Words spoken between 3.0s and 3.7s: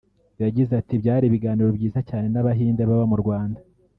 mu Rwanda